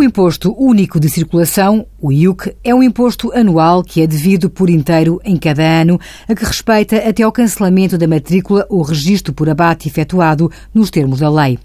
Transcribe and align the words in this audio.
O 0.00 0.02
Imposto 0.02 0.56
Único 0.58 0.98
de 0.98 1.10
Circulação, 1.10 1.86
o 2.00 2.10
IUC, 2.10 2.56
é 2.64 2.74
um 2.74 2.82
imposto 2.82 3.30
anual 3.34 3.82
que 3.82 4.00
é 4.00 4.06
devido 4.06 4.48
por 4.48 4.70
inteiro 4.70 5.20
em 5.22 5.36
cada 5.36 5.62
ano, 5.62 6.00
a 6.26 6.34
que 6.34 6.42
respeita 6.42 6.96
até 6.96 7.22
ao 7.22 7.30
cancelamento 7.30 7.98
da 7.98 8.08
matrícula 8.08 8.64
ou 8.70 8.80
registro 8.80 9.34
por 9.34 9.50
abate 9.50 9.88
efetuado 9.88 10.50
nos 10.72 10.88
termos 10.88 11.20
da 11.20 11.28
lei. 11.28 11.58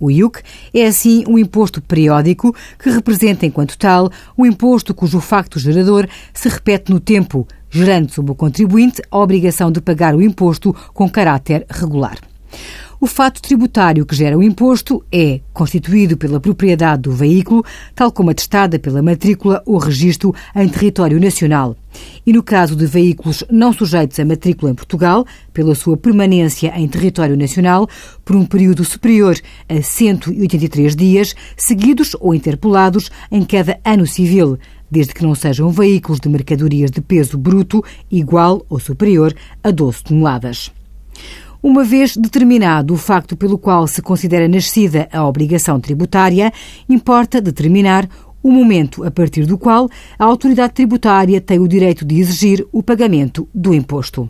O 0.00 0.10
IUC 0.10 0.40
é, 0.72 0.86
assim, 0.86 1.22
um 1.28 1.38
imposto 1.38 1.82
periódico 1.82 2.56
que 2.78 2.88
representa, 2.88 3.44
enquanto 3.44 3.76
tal, 3.76 4.10
um 4.38 4.46
imposto 4.46 4.94
cujo 4.94 5.20
facto 5.20 5.58
gerador 5.58 6.08
se 6.32 6.48
repete 6.48 6.90
no 6.90 6.98
tempo, 6.98 7.46
gerando 7.68 8.10
sobre 8.10 8.32
o 8.32 8.34
contribuinte 8.34 9.02
a 9.10 9.18
obrigação 9.18 9.70
de 9.70 9.82
pagar 9.82 10.14
o 10.14 10.22
imposto 10.22 10.74
com 10.94 11.10
caráter 11.10 11.66
regular. 11.68 12.16
O 13.02 13.06
fato 13.08 13.42
tributário 13.42 14.06
que 14.06 14.14
gera 14.14 14.38
o 14.38 14.42
imposto 14.44 15.04
é 15.10 15.40
constituído 15.52 16.16
pela 16.16 16.38
propriedade 16.38 17.02
do 17.02 17.10
veículo, 17.10 17.64
tal 17.96 18.12
como 18.12 18.30
atestada 18.30 18.78
pela 18.78 19.02
matrícula 19.02 19.60
ou 19.66 19.76
registro 19.76 20.32
em 20.54 20.68
território 20.68 21.18
nacional. 21.18 21.76
E 22.24 22.32
no 22.32 22.44
caso 22.44 22.76
de 22.76 22.86
veículos 22.86 23.42
não 23.50 23.72
sujeitos 23.72 24.20
a 24.20 24.24
matrícula 24.24 24.70
em 24.70 24.76
Portugal, 24.76 25.26
pela 25.52 25.74
sua 25.74 25.96
permanência 25.96 26.72
em 26.76 26.86
território 26.86 27.36
nacional 27.36 27.88
por 28.24 28.36
um 28.36 28.46
período 28.46 28.84
superior 28.84 29.36
a 29.68 29.82
183 29.82 30.94
dias, 30.94 31.34
seguidos 31.56 32.14
ou 32.20 32.32
interpolados 32.32 33.10
em 33.32 33.44
cada 33.44 33.80
ano 33.84 34.06
civil, 34.06 34.56
desde 34.88 35.12
que 35.12 35.24
não 35.24 35.34
sejam 35.34 35.70
veículos 35.70 36.20
de 36.20 36.28
mercadorias 36.28 36.92
de 36.92 37.00
peso 37.00 37.36
bruto 37.36 37.82
igual 38.08 38.64
ou 38.70 38.78
superior 38.78 39.34
a 39.60 39.72
12 39.72 40.04
toneladas. 40.04 40.81
Uma 41.62 41.84
vez 41.84 42.16
determinado 42.16 42.92
o 42.92 42.96
facto 42.96 43.36
pelo 43.36 43.56
qual 43.56 43.86
se 43.86 44.02
considera 44.02 44.48
nascida 44.48 45.08
a 45.12 45.24
obrigação 45.24 45.78
tributária, 45.78 46.52
importa 46.88 47.40
determinar 47.40 48.08
o 48.42 48.50
momento 48.50 49.04
a 49.04 49.10
partir 49.12 49.46
do 49.46 49.56
qual 49.56 49.88
a 50.18 50.24
autoridade 50.24 50.72
tributária 50.72 51.40
tem 51.40 51.60
o 51.60 51.68
direito 51.68 52.04
de 52.04 52.18
exigir 52.18 52.66
o 52.72 52.82
pagamento 52.82 53.48
do 53.54 53.72
imposto. 53.72 54.28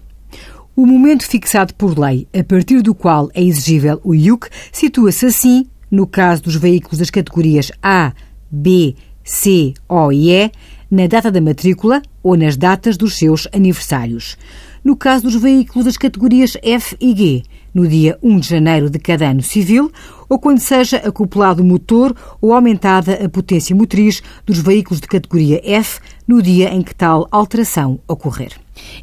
O 0.76 0.84
momento 0.84 1.26
fixado 1.26 1.72
por 1.72 1.98
lei, 1.98 2.28
a 2.38 2.44
partir 2.44 2.82
do 2.82 2.94
qual 2.94 3.30
é 3.32 3.42
exigível 3.42 3.98
o 4.04 4.14
IUC, 4.14 4.48
situa-se 4.70 5.24
assim, 5.24 5.66
no 5.90 6.06
caso 6.06 6.42
dos 6.42 6.56
veículos 6.56 6.98
das 6.98 7.08
categorias 7.08 7.72
A, 7.82 8.12
B, 8.50 8.94
C, 9.24 9.72
O 9.88 10.12
e 10.12 10.30
E, 10.30 10.50
na 10.92 11.08
data 11.08 11.32
da 11.32 11.40
matrícula 11.40 12.00
ou 12.22 12.36
nas 12.36 12.56
datas 12.56 12.96
dos 12.96 13.16
seus 13.16 13.48
aniversários 13.52 14.36
no 14.84 14.94
caso 14.96 15.24
dos 15.24 15.34
veículos 15.36 15.84
das 15.84 15.96
categorias 15.96 16.56
F 16.62 16.96
e 17.00 17.16
G, 17.16 17.42
no 17.72 17.86
dia 17.86 18.18
1 18.22 18.40
de 18.40 18.48
janeiro 18.48 18.90
de 18.90 18.98
cada 18.98 19.30
ano 19.30 19.42
civil, 19.42 19.90
ou 20.28 20.38
quando 20.38 20.58
seja 20.58 20.98
acoplado 20.98 21.62
o 21.62 21.64
motor 21.64 22.14
ou 22.40 22.52
aumentada 22.52 23.24
a 23.24 23.28
potência 23.28 23.74
motriz 23.76 24.20
dos 24.44 24.58
veículos 24.58 25.00
de 25.00 25.06
categoria 25.06 25.62
F 25.64 26.00
no 26.26 26.42
dia 26.42 26.74
em 26.74 26.82
que 26.82 26.92
tal 26.94 27.28
alteração 27.30 28.00
ocorrer. 28.08 28.52